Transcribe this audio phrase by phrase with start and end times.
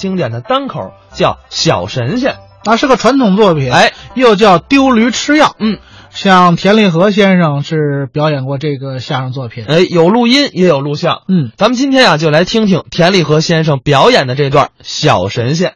[0.00, 2.32] 经典的单口，叫《小神仙》。
[2.64, 5.54] 那是个传统作品，哎，又叫丢驴吃药。
[5.58, 5.78] 嗯，
[6.10, 9.66] 像田立和先生是表演过这个相声作品。
[9.68, 11.22] 哎，有录音也有录像。
[11.28, 15.70] 嗯，咱们今天啊，就来听听田立和先生表演的这段《小神仙》。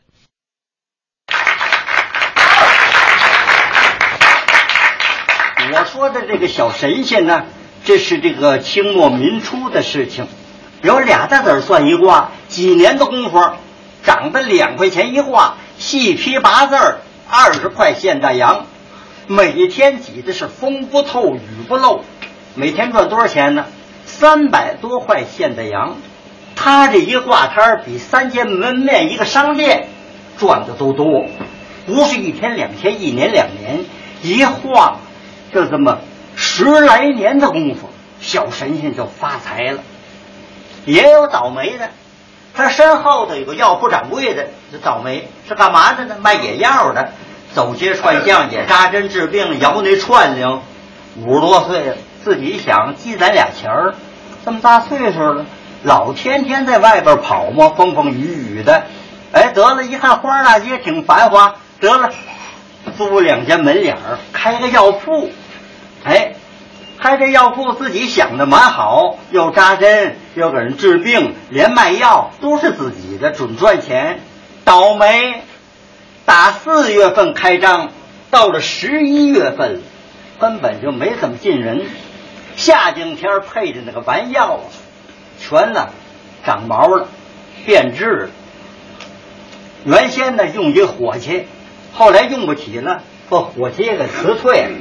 [5.76, 7.44] 我说的这个小神仙呢，
[7.84, 10.26] 这是这个清末民初的事情，
[10.82, 13.40] 有俩大子算一卦，几年的功夫，
[14.04, 18.66] 长得两块钱一画，细批八字儿，二十块现大洋，
[19.26, 22.04] 每天挤的是风不透雨不漏，
[22.54, 23.66] 每天赚多少钱呢？
[24.06, 25.96] 三百多块现大洋，
[26.54, 29.88] 他这一挂摊儿比三间门面一个商店
[30.38, 31.26] 赚的都多，
[31.86, 33.84] 不是一天两天，一年两年，
[34.22, 35.00] 一晃。
[35.52, 35.98] 就这么
[36.34, 37.88] 十来年的功夫，
[38.20, 39.82] 小神仙就发财了。
[40.84, 41.90] 也有倒霉的，
[42.56, 46.16] 他身后头有个药铺掌柜的，这倒霉是干嘛的呢？
[46.22, 47.12] 卖野药的，
[47.52, 50.60] 走街串巷也扎针治病，摇那串铃。
[51.16, 53.94] 五十多岁了，自己想积攒俩钱儿，
[54.44, 55.46] 这么大岁数了，
[55.82, 58.84] 老天天在外边跑嘛，风风雨雨的。
[59.32, 62.10] 哎，得了，一看花大街挺繁华，得了，
[62.96, 65.30] 租两间门脸儿，开个药铺。
[66.04, 66.33] 哎，
[67.04, 74.20] 开这药铺自己想的蛮好，又扎针，又给人治病，连卖药都是自己的，准赚钱。
[74.64, 75.42] 倒霉，
[76.24, 77.90] 打四月份开张，
[78.30, 79.82] 到了十一月份，
[80.40, 81.84] 根本就没怎么进人。
[82.56, 84.60] 夏景天配的那个丸药，
[85.38, 85.88] 全呢
[86.42, 87.08] 长毛了，
[87.66, 88.28] 变质了。
[89.84, 91.44] 原先呢用一火气，
[91.92, 94.78] 后来用不起了，把火气给辞退了。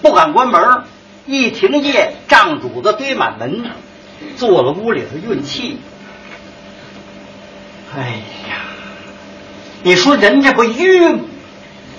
[0.00, 0.84] 不敢关门，
[1.30, 3.70] 一停业，账主子堆满门，
[4.36, 5.78] 坐了屋里头运气。
[7.96, 8.00] 哎
[8.48, 8.56] 呀，
[9.84, 11.22] 你说人这不晕？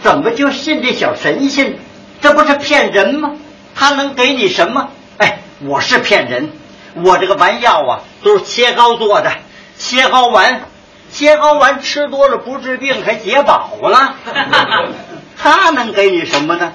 [0.03, 1.79] 怎么就信这小神仙？
[2.19, 3.37] 这不是骗人吗？
[3.73, 4.89] 他能给你什么？
[5.17, 6.51] 哎，我是骗人，
[6.95, 9.31] 我这个丸药啊都是切糕做的，
[9.77, 10.63] 切糕丸，
[11.09, 14.15] 切糕丸吃多了不治病还解饱了。
[15.41, 16.73] 他能给你什么呢？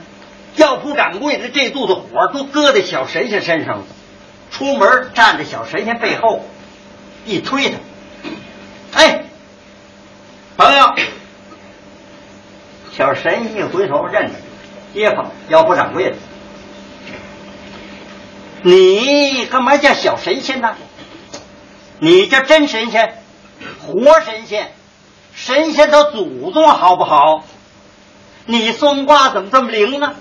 [0.56, 3.84] 药铺掌柜的这肚子火都搁在小神仙身上了，
[4.50, 6.44] 出门站在小神仙背后，
[7.25, 7.77] 一推他，
[9.00, 9.25] 哎，
[10.56, 10.94] 朋友，
[12.97, 14.34] 小神仙一回头认得
[14.94, 16.17] 街坊药铺掌柜的，
[18.62, 20.75] 你干嘛叫小神仙呢？
[21.99, 23.23] 你叫真神仙，
[23.87, 24.73] 活神仙，
[25.34, 27.44] 神仙的祖宗好不好？
[28.47, 30.15] 你算卦怎么这么灵呢？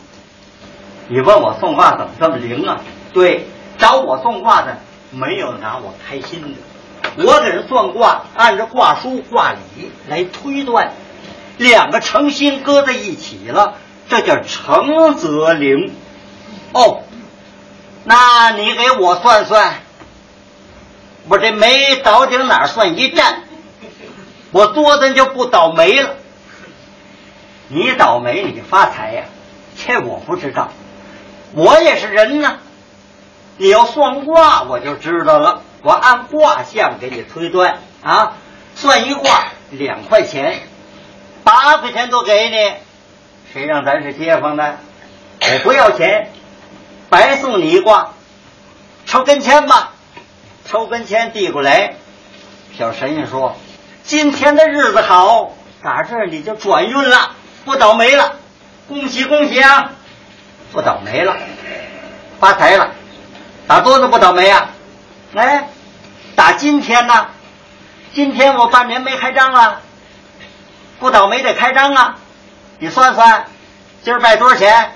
[1.08, 2.82] 你问我算卦怎么这么灵啊？
[3.14, 3.46] 对，
[3.78, 4.78] 找我算卦的
[5.12, 10.92] 没有拿我开心的，我给人算卦，按照卦书卦理来推断，
[11.58, 13.76] 两个诚心搁在一起了，
[14.10, 15.94] 这叫诚则灵。
[16.74, 17.04] 哦，
[18.04, 19.76] 那你给我算算，
[21.30, 23.44] 我这没倒顶哪算一站，
[24.52, 26.16] 我多的就不倒霉了。
[27.68, 29.24] 你倒霉，你发财呀？
[29.78, 30.70] 这我不知道。
[31.56, 32.58] 我也是人呢，
[33.58, 35.62] 你要算卦，我就知道了。
[35.84, 38.34] 我按卦象给你推断啊，
[38.76, 40.60] 算一卦两块钱，
[41.46, 42.74] 八块钱都给你。
[43.54, 44.80] 谁让咱是街坊的？
[45.40, 46.30] 我不要钱，
[47.10, 48.10] 白送你一卦，
[49.06, 49.92] 抽根签吧。
[50.66, 51.94] 抽根签递过来，
[52.78, 53.56] 小神仙说
[54.04, 57.32] ：“今天的日子好，打这儿你就转运了，
[57.64, 58.40] 不倒霉了，
[58.90, 59.92] 恭喜恭喜啊！”
[60.72, 61.36] 不倒霉了，
[62.40, 62.92] 发财了，
[63.68, 64.70] 打多少不倒霉啊？
[65.36, 65.70] 哎，
[66.36, 67.28] 打今天呢？
[68.14, 69.82] 今天我半年没开张了，
[71.00, 72.16] 不倒霉得开张啊！
[72.80, 73.46] 你算算，
[74.04, 74.92] 今儿卖多少钱？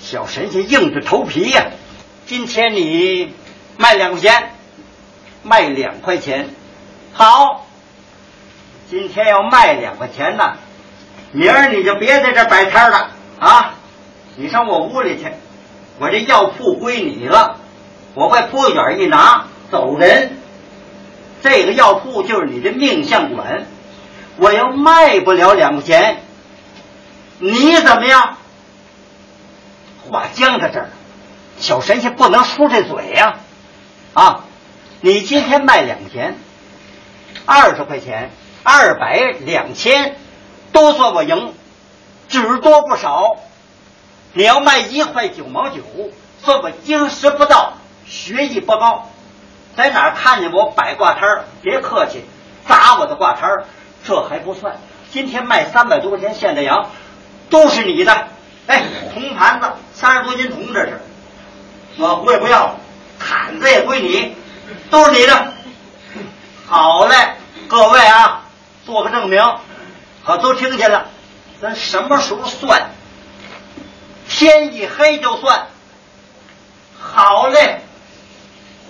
[0.00, 1.66] 小神仙硬着头皮呀！
[2.26, 3.34] 今天你
[3.76, 4.50] 卖两块钱，
[5.42, 6.50] 卖两块钱，
[7.12, 7.66] 好。
[8.88, 10.58] 今天要卖两块钱呢，
[11.32, 13.10] 明儿你就别在这摆摊了
[13.40, 13.74] 啊！
[14.36, 15.32] 你上我屋里去，
[15.98, 17.56] 我这药铺归你了，
[18.14, 20.36] 我把铺卷一拿走人。
[21.42, 23.66] 这个药铺就是你的命相馆，
[24.36, 26.22] 我要卖不了两块钱，
[27.38, 28.36] 你怎么样？
[30.10, 30.90] 话僵在这儿，
[31.58, 33.36] 小神仙不能输这嘴呀！
[34.12, 34.44] 啊，
[35.00, 36.36] 你今天卖两钱，
[37.44, 38.30] 二十块钱、
[38.62, 40.16] 二百、两千，
[40.72, 41.54] 都算我赢，
[42.28, 43.36] 只多不少。
[44.36, 45.80] 你要卖一块九毛九，
[46.44, 47.72] 算我经师不到，
[48.06, 49.10] 学艺不高，
[49.74, 52.22] 在哪儿看见我摆挂摊儿，别客气，
[52.68, 53.64] 砸我的挂摊儿，
[54.04, 54.76] 这还不算，
[55.10, 56.90] 今天卖三百多块钱现的羊，
[57.48, 58.28] 都是你的。
[58.66, 58.82] 哎，
[59.14, 61.00] 铜盘子三十多斤铜，这是，
[61.96, 62.76] 我我也不要了，
[63.18, 64.36] 毯子也归你，
[64.90, 65.52] 都是你的。
[66.66, 67.16] 好嘞，
[67.68, 68.42] 各位啊，
[68.84, 69.42] 做个证明，
[70.22, 71.06] 好，都听见了。
[71.58, 72.90] 咱什么时候算？
[74.28, 75.66] 天一黑就算。
[76.98, 77.80] 好嘞，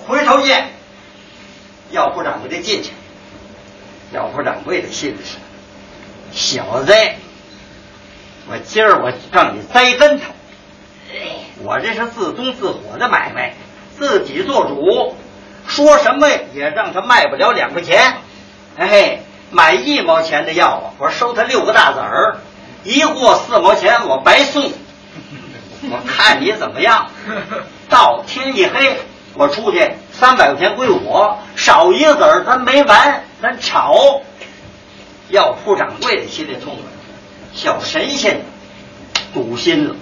[0.06, 0.70] 回头见。
[1.90, 2.90] 要不掌柜的进去。
[4.12, 5.36] 要不掌柜的心里是：
[6.32, 6.94] 小子，
[8.48, 10.26] 我今儿我让你栽跟头。
[11.62, 13.54] 我这是自宗自火的买卖，
[13.96, 15.16] 自己做主，
[15.66, 18.16] 说什么也让他卖不了两块钱。
[18.76, 22.38] 哎，买一毛钱的药啊，我收他六个大子儿，
[22.84, 24.72] 一货四毛钱，我白送。
[25.90, 27.10] 我看你怎么样？
[27.88, 28.98] 到天一黑，
[29.34, 34.22] 我出去三百块钱归我，少一个子儿咱没完，咱吵。
[35.28, 36.84] 药铺掌柜的心里痛快，
[37.52, 38.42] 小神仙
[39.34, 39.96] 堵心了。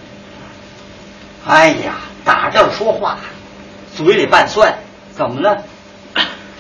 [1.47, 1.95] 哎呀，
[2.25, 3.19] 打这儿说话，
[3.95, 4.79] 嘴里拌蒜，
[5.15, 5.63] 怎么了？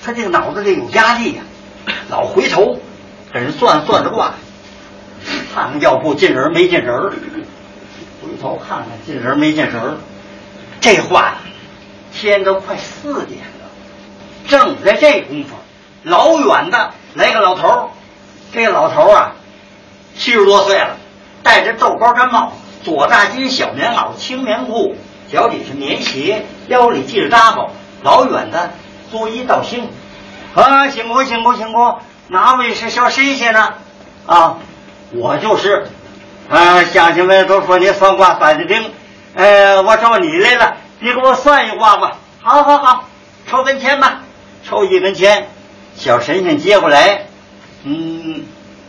[0.05, 1.43] 他这个脑子里有压力呀，
[2.11, 2.79] 老回头
[3.33, 4.35] 给人算算着卦，
[5.55, 7.13] 看看药铺进人没进人
[8.25, 9.99] 回头看看进人没进人
[10.81, 11.35] 这话，
[12.13, 13.69] 天都快四点了，
[14.49, 15.51] 正在这功夫，
[16.03, 17.89] 老远的来个老头儿，
[18.53, 19.33] 这老头儿啊，
[20.19, 20.97] 七十多岁了，
[21.43, 24.95] 戴着豆包毡帽，左大襟小棉袄青棉裤，
[25.31, 27.71] 脚底是棉鞋，腰里系着扎包，
[28.03, 28.73] 老远的
[29.11, 29.89] 作揖道兴，
[30.55, 31.95] 啊，辛苦辛苦辛苦，
[32.29, 33.75] 哪位是小神仙呢？
[34.27, 34.59] 啊，
[35.13, 35.87] 我就是。
[36.51, 38.93] 啊，乡亲们都说你算卦算的灵，
[39.35, 42.19] 呃，我找你来了，你给我算一卦吧。
[42.43, 43.05] 好好好，
[43.49, 44.21] 抽根钱吧，
[44.63, 45.49] 抽一根钱。
[45.97, 47.27] 小神仙接过来，
[47.85, 48.45] 嗯，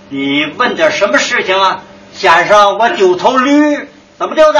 [0.09, 1.81] 你问点什么事情啊？
[2.13, 3.87] 先生，我丢头驴，
[4.17, 4.59] 怎么丢的？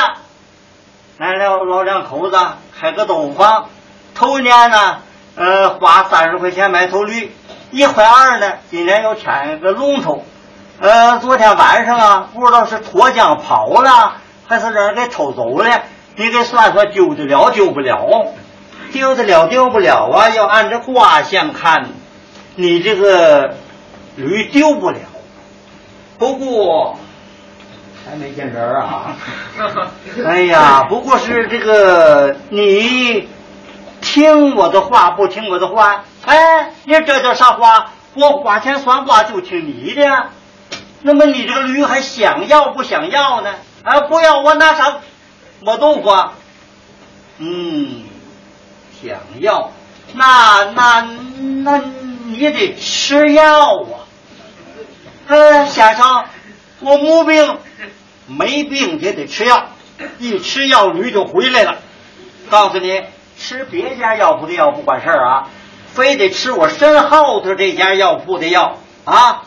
[1.18, 2.38] 来了老两口子
[2.80, 3.70] 开个豆腐坊，
[4.14, 4.98] 头年呢，
[5.36, 7.32] 呃，花三十块钱买头驴，
[7.72, 10.26] 一块二呢，今年又添一个龙头。
[10.78, 15.84] 呃，昨天晚上啊，不知道是脱缰跑了，还是让人给偷走了。
[16.18, 18.34] 你给算算，丢得了丢不了？
[18.92, 20.30] 丢得了丢不了啊？
[20.30, 21.92] 要按这卦象看，
[22.56, 23.56] 你这个
[24.18, 24.98] 驴丢不了。
[26.18, 26.98] 不过
[28.06, 29.16] 还没见人啊。
[30.28, 33.30] 哎呀，不过是这个你
[34.02, 36.04] 听我的话不听我的话？
[36.26, 37.92] 哎，你这叫啥话？
[38.14, 40.28] 我花钱算卦就听你的。
[41.06, 43.54] 那么你这个驴还想要不想要呢？
[43.84, 45.02] 啊，不要我拿啥
[45.60, 46.10] 磨豆腐？
[47.38, 48.06] 嗯，
[49.00, 49.72] 想要，
[50.14, 51.08] 那那
[51.64, 51.78] 那
[52.26, 54.10] 你得吃药啊！
[55.28, 56.26] 呃，先生，
[56.80, 57.58] 我没病，
[58.26, 59.68] 没病也得吃药，
[60.18, 61.78] 一吃药驴就回来了。
[62.50, 63.04] 告诉你，
[63.38, 65.50] 吃别家药铺的药不管事儿啊，
[65.94, 69.44] 非得吃我身后头这家药铺的药啊。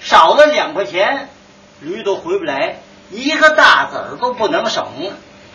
[0.00, 1.28] 少了两块钱，
[1.80, 2.76] 驴都回不来，
[3.10, 4.86] 一个大子儿都不能省，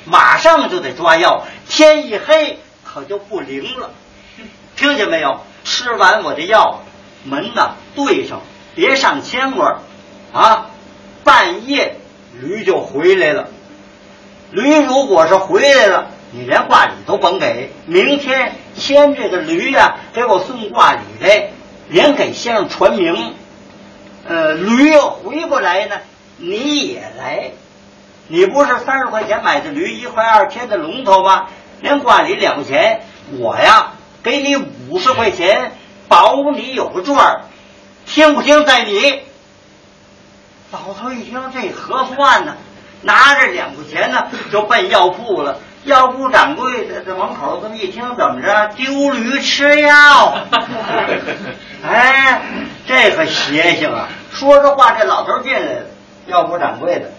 [0.05, 1.45] 马上就得抓药。
[1.69, 3.91] 天一黑可就不灵了，
[4.75, 5.41] 听见没有？
[5.63, 6.81] 吃完我的药，
[7.23, 8.41] 门呐对上，
[8.75, 9.79] 别上牵挂
[10.33, 10.69] 啊！
[11.23, 11.95] 半夜
[12.41, 13.47] 驴就回来了。
[14.51, 17.71] 驴如果是回来了，你连挂礼都甭给。
[17.85, 21.51] 明天牵这个驴呀，给我送挂礼来，
[21.87, 23.35] 连给先生传名。
[24.27, 25.95] 呃，驴要回不来呢，
[26.37, 27.51] 你也来。
[28.27, 31.47] 你不是三十块钱买的驴，一块二贴的龙头吗？
[31.81, 33.01] 连挂你两块钱，
[33.37, 33.91] 我呀
[34.23, 35.73] 给你五十块钱，
[36.07, 37.41] 保你有个赚儿。
[38.05, 39.21] 听不听在你。
[40.71, 42.55] 老头一听这合算呢，
[43.01, 45.59] 拿着两块钱呢就奔药铺了。
[45.83, 48.69] 药铺掌柜的在门口这么一听，怎么着？
[48.77, 50.37] 丢驴吃药？
[51.85, 52.41] 哎，
[52.85, 54.09] 这可邪性啊！
[54.31, 55.85] 说着话，这老头进来了，
[56.27, 57.11] 药铺掌柜的，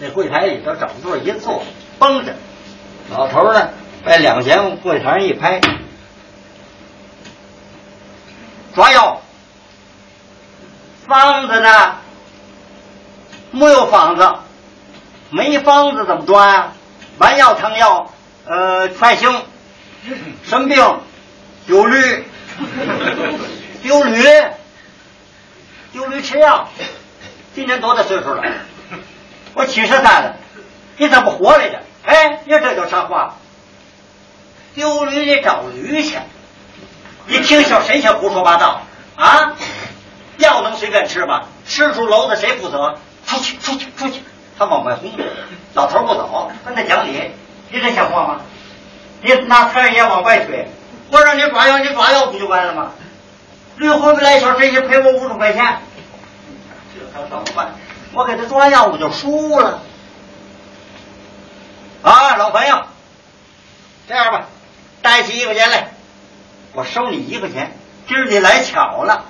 [0.00, 1.62] 在柜台里头找座一坐，
[1.98, 2.34] 绷着。
[3.10, 3.70] 老头呢，
[4.04, 5.60] 把两钱往柜台上一拍，
[8.74, 9.22] 抓药。
[11.06, 11.96] 方子呢？
[13.52, 14.28] 木有方子，
[15.30, 16.72] 没方子怎么抓呀？
[17.18, 18.12] 丸药、汤药，
[18.46, 19.42] 呃，全行。
[20.44, 21.00] 什么病？
[21.66, 22.24] 丢驴。
[23.86, 24.20] 丢驴。
[25.92, 26.68] 丢驴吃药。
[27.54, 28.42] 今年多大岁数了？
[29.54, 30.36] 我七十三了。
[30.96, 31.80] 你怎么活来着？
[32.04, 33.36] 哎，你这叫啥话？
[34.74, 36.18] 丢驴得找驴去。
[37.26, 38.82] 你听小神仙胡说八道
[39.14, 39.54] 啊！
[40.38, 42.98] 药能随便吃吗，吃出篓子谁负责？
[43.24, 44.20] 出去，出去，出去！
[44.58, 45.12] 他往外轰，
[45.74, 47.30] 老头不走，跟他讲理，
[47.70, 48.40] 你这像话吗？
[49.22, 50.68] 你拿财神爷往外推，
[51.10, 52.90] 我让你抓药，你抓药不就完了吗？
[53.76, 55.78] 驴回不来，小神仙赔我五十块钱，
[56.94, 57.74] 这可怎么办？
[58.12, 59.82] 我给他抓药，我就输了。
[62.02, 62.84] 啊，老朋友，
[64.08, 64.46] 这样吧，
[65.02, 65.88] 带起一块钱来，
[66.72, 67.76] 我收你一块钱。
[68.08, 69.24] 今儿你来巧了，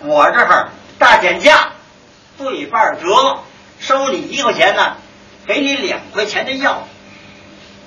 [0.00, 0.68] 我这儿
[0.98, 1.70] 大减价，
[2.36, 3.38] 对半折，
[3.78, 4.96] 收你一块钱呢，
[5.46, 6.82] 给你两块钱的药。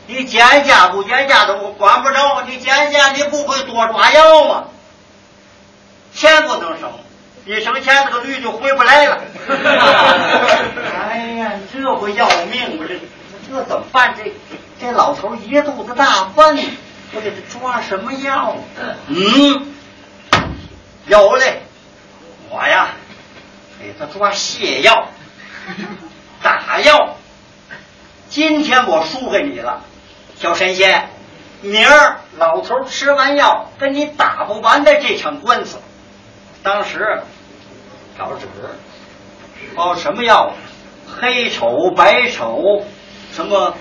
[0.08, 4.64] 你减价不减价的我管不着，你减价你不会多抓药吗？
[6.22, 6.92] 钱不能省，
[7.48, 9.22] 一省钱这个驴就回不来了。
[11.10, 12.86] 哎呀，这不要命吗？
[12.88, 13.00] 这
[13.50, 14.14] 这怎么办？
[14.16, 14.32] 这
[14.80, 16.60] 这老头一肚子大粪，
[17.14, 18.56] 我给他抓什么药？
[19.08, 19.74] 嗯，
[21.08, 21.64] 有嘞，
[22.52, 22.90] 我呀
[23.80, 25.08] 给他抓泻药、
[26.44, 27.16] 打药。
[28.30, 29.82] 今天我输给你了，
[30.40, 31.10] 小神仙，
[31.62, 35.80] 明儿老头吃完药跟你打不完的这场官司。
[36.64, 37.22] 当时
[38.18, 38.48] 找纸，
[39.76, 40.54] 包什么药？
[41.20, 42.84] 黑丑、白丑，
[43.34, 43.76] 什么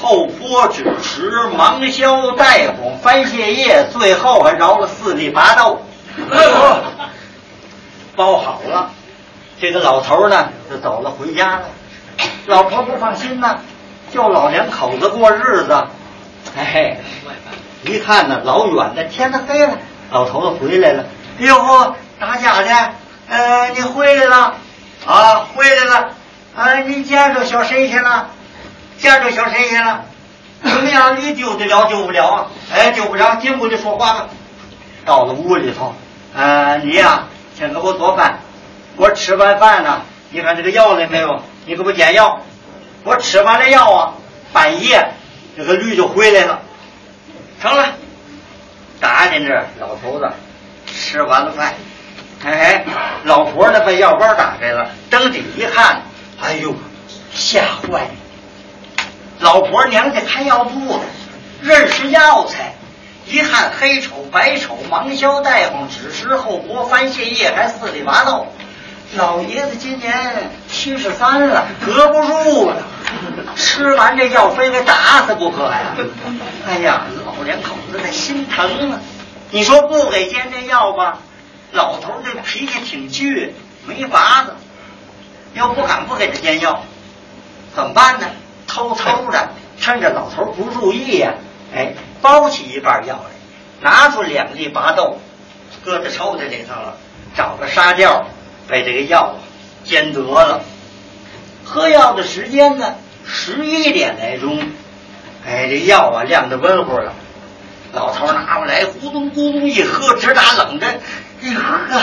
[0.00, 5.80] 厚坡枳实、芒硝、带红、番泻叶，最后还饶了四粒拔豆。
[8.14, 8.90] 包好了，
[9.60, 11.62] 这个老头呢就走了，回家了。
[12.46, 13.58] 老婆不放心呢，
[14.12, 15.86] 就老两口子过日子。
[16.56, 16.98] 哎，
[17.84, 19.78] 一看呢，老远的天都黑了，
[20.10, 21.04] 老头子回来了。
[21.38, 22.92] 哟，打家的，
[23.28, 24.56] 呃，你回来了
[25.06, 25.46] 啊？
[25.54, 26.10] 回来了
[26.56, 26.74] 啊？
[26.80, 28.28] 你见着小神仙了？
[28.98, 30.04] 见着小神仙了？
[30.62, 31.16] 怎么样？
[31.20, 32.46] 你救得了救不了啊？
[32.74, 34.26] 哎，救不了，进屋里说话吧。
[35.04, 35.94] 到了屋里头，
[36.34, 37.24] 呃，你呀、
[37.56, 38.40] 先给我做饭。
[38.96, 41.40] 我吃完饭呢，你看这个药来没有？
[41.66, 42.40] 你给我煎药。
[43.04, 44.14] 我吃完了药啊，
[44.52, 45.12] 半夜
[45.56, 46.60] 这个驴就回来了。
[47.62, 47.86] 成了，
[49.00, 50.28] 打进这老头子
[50.86, 51.74] 吃完了饭，
[52.44, 52.84] 哎，
[53.24, 56.02] 老婆呢把药包打开了，睁起一看，
[56.40, 56.74] 哎呦，
[57.34, 58.10] 吓坏了。
[59.40, 61.00] 老婆娘家开药铺，
[61.60, 62.74] 认识药材，
[63.26, 68.46] 一看黑丑、白丑、芒硝、带黄、枳实、后脖、番泻叶，还四里八道。
[69.14, 72.76] 老爷子今年七十三了，隔不住了，
[73.56, 75.96] 吃完这药非给打死不可呀！
[76.68, 79.00] 哎呀，老两口子那心疼啊！
[79.50, 81.20] 你说不给煎这药吧，
[81.72, 83.50] 老头这脾气挺倔，
[83.86, 84.54] 没法子。
[85.54, 86.82] 又不敢不给他煎药，
[87.74, 88.26] 怎么办呢？
[88.66, 89.48] 偷偷的，
[89.80, 91.34] 趁着老头不注意呀、
[91.74, 93.30] 哎，包起一半药来，
[93.80, 95.18] 拿出两粒拔豆，
[95.84, 96.98] 搁在抽屉里头了，
[97.34, 98.26] 找个沙吊，
[98.68, 99.36] 把这个药
[99.84, 100.60] 煎得了。
[101.64, 102.94] 喝药的时间呢，
[103.26, 104.60] 十一点来钟。
[105.46, 107.14] 哎，这药啊晾得温乎了，
[107.92, 111.00] 老头拿过来，咕咚咕咚一喝，直打冷震。
[111.40, 112.00] 哎呵，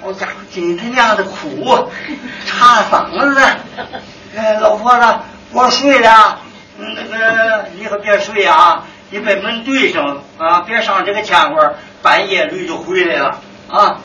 [0.00, 1.84] 好家伙，今他娘的苦啊，
[2.46, 3.40] 插嗓子。
[4.36, 5.06] 哎，老婆子，
[5.50, 6.38] 我睡了，
[6.76, 13.98] 那个你可别睡啊，你把门对上啊，别上这个腔味儿，半夜驴就回来了啊。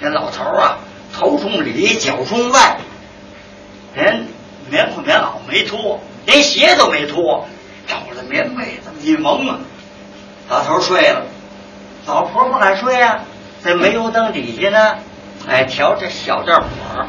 [0.00, 0.76] 这老头啊，
[1.16, 2.76] 头冲里，脚冲外，
[3.94, 4.26] 连
[4.68, 7.48] 棉裤棉袄没脱，连鞋都没脱，
[7.86, 9.58] 找了棉被子一蒙啊，
[10.50, 11.22] 老头睡了，
[12.06, 13.20] 老婆不敢睡啊，
[13.68, 14.96] 在煤油灯底下呢，
[15.46, 17.04] 哎，调这小吊火，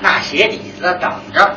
[0.00, 1.56] 那鞋底子等着。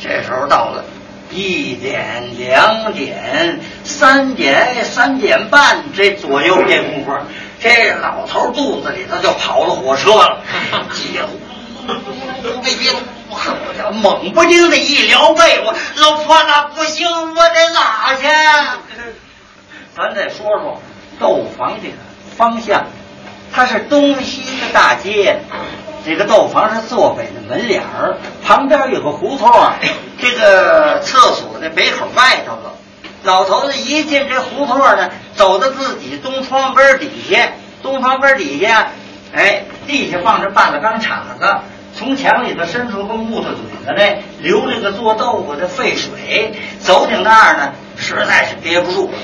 [0.00, 0.84] 这时候到了
[1.30, 7.16] 一点、两点、三点、三点半这左右这功夫，
[7.60, 10.42] 这老头肚子里头就跑了火车了，
[10.92, 12.88] 急呼呼的一
[13.30, 18.26] 好家伙，猛不丁的一撩被窝，老婆那不行，我得拉去。
[19.96, 20.82] 咱再说说
[21.20, 21.94] 斗房这个
[22.36, 22.84] 方向，
[23.56, 25.40] 它是东西的大街，
[26.04, 29.76] 这个豆房是坐北的门脸儿，旁边有个胡同啊，
[30.20, 32.74] 这个厕所在北口外头了。
[33.22, 37.48] 老头子一进这胡同呢，走到自己东窗根底下，
[37.82, 38.88] 东窗根底下，
[39.34, 41.56] 哎，地下放着半个钢叉子，
[41.96, 49.14] 从墙里头伸出个木头嘴子来，流这个做豆腐的废水，走ถึ那儿呢，实在是憋不住了。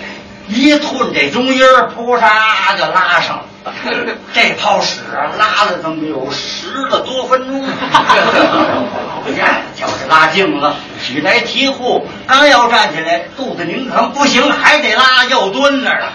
[0.49, 3.45] 一吞这中音儿，扑嚓就拉上了。
[4.35, 5.01] 这泡屎，
[5.39, 7.67] 拉了怎么有十个多分钟？
[7.67, 16.13] 好家伙，就是拉净了，起来提裤，刚要站起来，肚子拧疼，不行，还得拉，又蹲那儿了。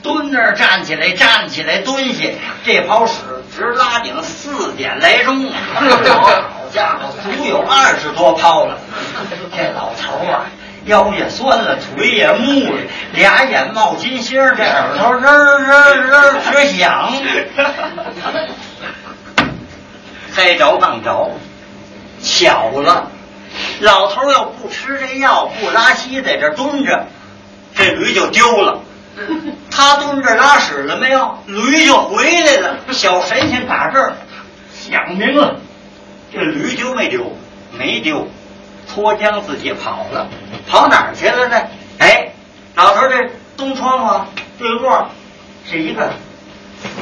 [0.00, 2.28] 蹲那儿站起来，站起来蹲下，
[2.64, 3.14] 这泡屎
[3.56, 5.80] 直拉顶四点来钟， 好
[6.72, 8.78] 家伙，足有二十多泡了。
[9.56, 10.46] 这老头儿啊，
[10.88, 12.80] 腰也酸了，腿也木了，
[13.12, 17.12] 俩眼冒金星儿，这耳朵吱吱吱直响。
[20.34, 21.30] 该着当着，
[22.22, 23.10] 巧了，
[23.80, 27.06] 老头儿要不吃这药，不拉稀，在这儿蹲着，
[27.74, 28.80] 这驴就丢了。
[29.70, 31.38] 他蹲这儿拉屎了没有？
[31.46, 32.78] 驴就回来了。
[32.92, 34.12] 小神仙打这儿
[34.72, 35.56] 想明了，
[36.32, 37.36] 这驴丢没丢？
[37.72, 38.26] 没丢，
[38.98, 40.26] 脱缰自己跑了。
[40.68, 41.56] 跑哪儿去了呢？
[41.98, 42.32] 哎，
[42.74, 44.24] 老头儿这东窗户
[44.58, 45.08] 对过
[45.64, 46.10] 是一个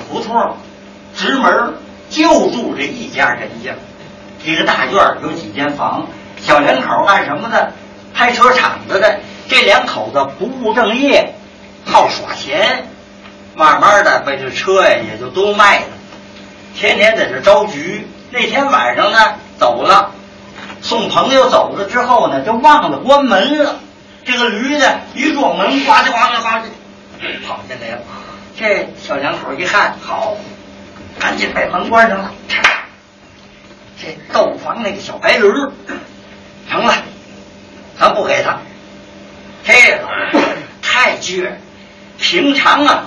[0.07, 0.57] 胡同，
[1.17, 1.73] 直门儿
[2.11, 3.73] 就住这一家人家。
[4.45, 6.07] 这个大院儿有几间房，
[6.38, 7.73] 小两口干什么的？
[8.15, 9.21] 开车厂子的。
[9.49, 11.35] 这两口子不务正业，
[11.85, 12.87] 好耍钱，
[13.55, 15.87] 慢慢的把这车呀也就都卖了，
[16.75, 18.07] 天天在这招局。
[18.31, 19.19] 那天晚上呢
[19.59, 20.11] 走了，
[20.87, 23.81] 送朋友走了之后呢，就忘了关门了。
[24.25, 26.62] 这个驴呢一撞门，呱唧呱唧呱唧
[27.45, 28.02] 跑进来了。
[28.57, 30.37] 这小两口一看，好，
[31.19, 32.33] 赶紧把门关上了。
[34.00, 35.49] 这斗房那个小白驴，
[36.71, 36.95] 成了，
[37.99, 38.59] 咱不给他。
[39.64, 40.07] 这个
[40.81, 41.50] 太倔，
[42.21, 43.07] 平常啊，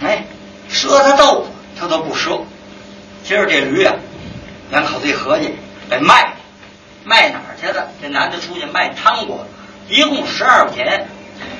[0.00, 0.24] 哎，
[0.70, 1.48] 赊他豆腐
[1.80, 2.42] 他都不赊。
[3.24, 3.96] 今儿这驴啊，
[4.70, 5.56] 两口子一合计，
[5.90, 6.34] 得卖，
[7.08, 7.88] 卖哪儿去了？
[8.02, 9.46] 这男的出去卖汤锅，
[9.88, 11.08] 一共十二块钱，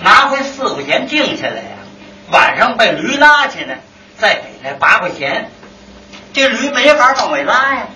[0.03, 1.79] 拿回四块钱定下来呀。
[2.31, 3.75] 晚上被驴拉去呢，
[4.19, 5.51] 再给他八块钱。
[6.35, 7.87] 这驴没法往外拉呀，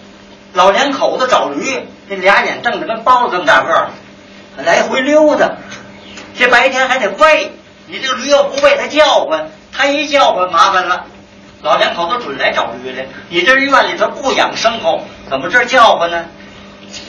[0.54, 3.90] 老两口子找驴，这俩眼瞪得跟包子这么大个儿，
[4.56, 5.50] 来回溜达。
[6.34, 7.52] 这白天还得喂，
[7.86, 11.04] 你这个驴要不喂它叫唤，它一叫唤麻烦了。
[11.60, 16.24] 老两口子准来找驴来，你这院里头不养牲口，怎么这叫唤呢？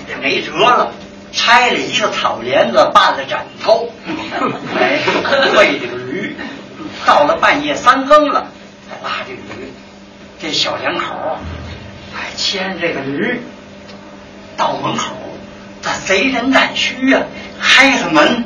[0.07, 0.93] 这没辙了，
[1.31, 3.91] 拆了一个草帘子办了枕头，
[4.77, 4.99] 哎，
[5.57, 6.35] 喂这个驴。
[7.05, 8.47] 到了半夜三更了，
[8.89, 9.71] 再拉这驴。
[10.41, 11.37] 这小两口
[12.15, 13.41] 哎牵这个驴
[14.55, 15.15] 到门口，
[15.81, 17.23] 他贼人胆虚呀，
[17.61, 18.45] 开开门。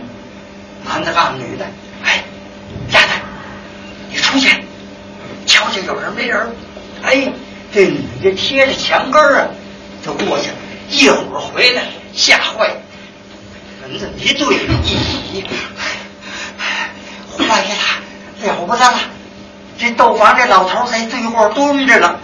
[0.85, 1.65] 男的告诉女的
[2.03, 2.23] ：“哎，
[2.91, 3.07] 丫头，
[4.09, 4.63] 你出去，
[5.45, 6.49] 瞧瞧有人没人。”
[7.03, 7.31] 哎，
[7.73, 9.47] 这女的贴着墙根儿啊，
[10.03, 10.55] 就过去了。
[10.89, 12.75] 一会儿回来，吓坏了。
[13.81, 15.47] 人这么一对一比，
[17.37, 18.99] 坏了，了不得了！
[19.77, 22.19] 这斗房这老头在对过蹲着了。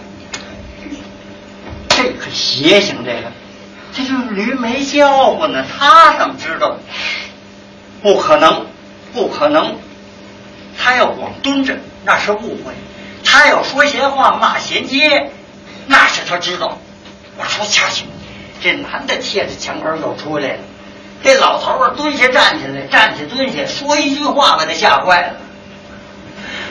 [1.88, 3.32] 这可邪性，这个，
[3.92, 6.78] 这就驴没叫唤呢，他怎么知道？
[8.02, 8.66] 不可能，
[9.12, 9.76] 不可能！
[10.76, 12.72] 他要光蹲着，那是误会；
[13.24, 15.30] 他要说闲话、骂闲街，
[15.86, 16.78] 那是他知道。
[17.36, 18.04] 我说掐去，
[18.64, 20.58] 这男的贴着墙根又出来了。
[21.22, 25.34] 这老头儿蹲下站起来，站起蹲下，说一句话把他吓坏了。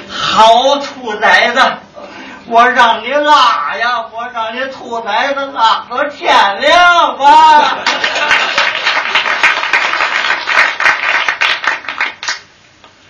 [0.10, 1.62] 好兔崽子，
[2.47, 7.77] 我让你拉呀，我让你兔崽子拉到天亮吧。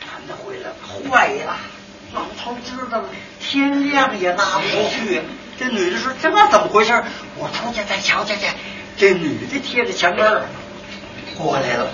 [0.02, 0.76] 男的回来了
[1.10, 1.56] 坏了，
[2.13, 3.06] 老头知道了，
[3.39, 5.22] 天亮也拉不出去。
[5.60, 7.04] 这女的说：“这怎么回事？
[7.38, 8.41] 我出去再瞧瞧去。”
[8.97, 10.43] 这女的贴着墙根儿
[11.38, 11.88] 过来了。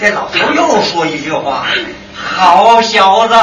[0.00, 1.66] 这老头又说一句话
[2.14, 3.34] ：“好小子，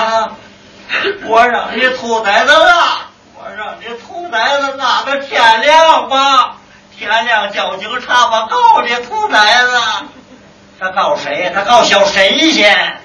[1.25, 6.57] 我让你兔崽子拉，我让你兔崽子拉到天亮吧。
[6.97, 9.79] 天亮叫警察吧，告你兔崽子。
[10.79, 11.51] 他告谁呀？
[11.53, 13.01] 他告小神仙。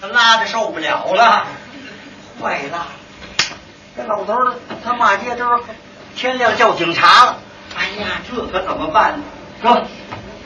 [0.00, 1.46] 他拉的受不了了。”
[2.42, 2.86] 坏了！
[3.96, 5.44] 这老头儿他骂街都
[6.14, 7.38] 天亮叫警察了。
[7.76, 9.24] 哎呀，这可怎么办呢？
[9.66, 9.82] 说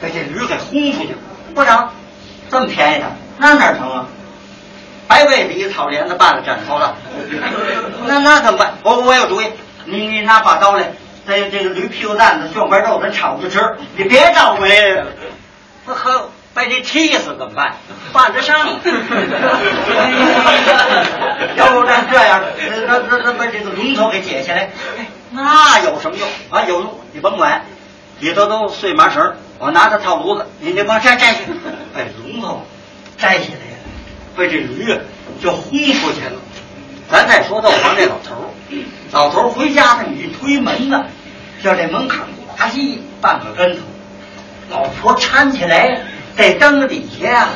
[0.00, 1.14] 把这驴给轰出去，
[1.54, 1.90] 不成，
[2.50, 3.06] 这么便宜的，
[3.36, 4.06] 那哪成啊？
[5.06, 6.96] 白为了一草帘子办了枕头了。
[8.06, 8.74] 那那怎么办？
[8.82, 9.46] 我我有主意，
[9.84, 10.92] 你你拿把刀来，
[11.26, 13.76] 在这个驴屁股蛋子、卷块肉咱炒着吃。
[13.96, 15.04] 你别找回，
[15.84, 16.30] 不喝。
[16.52, 17.76] 被你气死怎么办？
[18.12, 18.58] 犯得上。
[21.56, 22.42] 要不然这样，
[22.88, 24.70] 那那那把这个龙头给解下来，
[25.30, 26.64] 那有什么用啊？
[26.66, 27.64] 有用，你甭管，
[28.20, 31.40] 里头都碎麻绳，我拿着套炉子，你这帮摘摘去，
[31.92, 32.66] 把 龙头
[33.18, 34.96] 摘下来，被这驴
[35.42, 36.40] 就轰出去了。
[37.10, 38.54] 咱再说斗房这老头
[39.10, 41.04] 老头回家呢，你一推门呢，
[41.62, 42.20] 叫这门槛
[42.56, 43.82] 呱唧半个跟头，
[44.70, 46.02] 老婆搀起来。
[46.36, 47.48] 在灯底下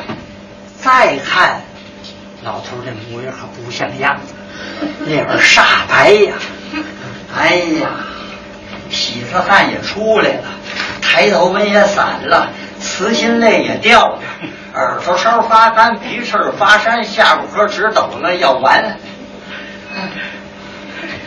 [0.79, 1.61] 再看，
[2.43, 4.33] 老头这模样可不像样子，
[5.05, 6.33] 脸儿煞白呀！
[7.35, 7.89] 哎呀，
[8.91, 10.43] 喜子汗也出来了，
[11.07, 14.19] 抬头纹也散了，慈心泪也掉了，
[14.73, 18.97] 耳朵梢发干，鼻翅发山，下巴颏直抖了，要完。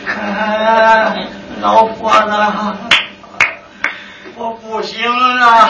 [0.05, 1.15] 啊，
[1.61, 2.31] 老婆子，
[4.35, 5.69] 我不行了。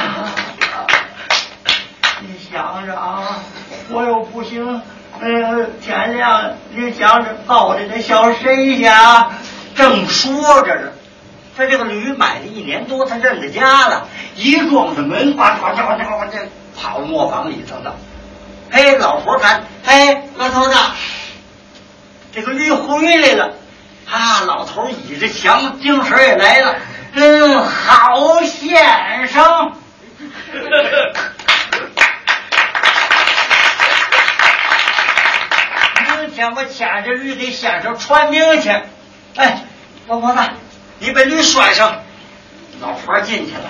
[2.22, 3.40] 你想着啊，
[3.90, 4.82] 我又不行。
[5.22, 8.94] 呃，天亮，你想着抱着这小神仙，
[9.76, 10.92] 正说着呢，
[11.60, 17.98] 他这个驴买了一年多，他认得家了，一撞着门，呱呱呱呱呱，这跑磨坊里头了。
[18.72, 20.76] 嘿，老婆看，嘿，老头子，
[22.32, 23.56] 这个驴回来了。
[24.10, 26.78] 啊，老头倚着墙，精神也来了。
[27.12, 29.74] 嗯，好先生。
[36.18, 38.70] 明天我牵着驴给先生传名去。
[39.36, 39.66] 哎，
[40.08, 40.40] 老婆子，
[41.00, 42.00] 你把驴拴上。
[42.82, 43.64] 老婆进去了，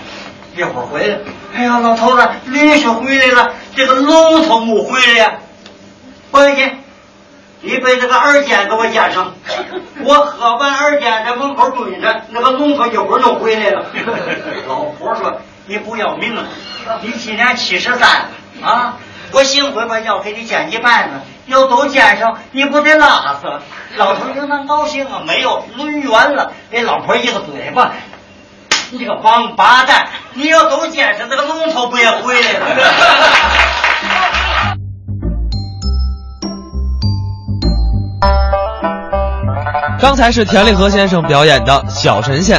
[0.55, 1.17] 一会儿回来。
[1.55, 5.33] 哎呀，老头子，驴是回来了，这个龙头没回来呀。
[6.31, 6.71] 回去，
[7.61, 9.33] 你把这个耳尖给我夹上。
[10.03, 13.87] 我喝完耳尖在门口蹲着，那个龙头一会儿就回来了。
[14.67, 16.45] 老婆说：“你不要命了？
[17.01, 18.29] 你今年七十三了
[18.61, 18.97] 啊！
[19.31, 23.47] 我幸亏把药给你煎一半呢，要都煎上，你不得拉死？”
[23.97, 27.91] 老头应当高兴啊，没有抡圆了，给老婆一个嘴巴。
[28.91, 30.07] 你个王八蛋！
[30.33, 32.65] 你要都煎上，这个龙头不也回来了？
[40.01, 42.57] 刚才是田立和先生表演的《小神仙》。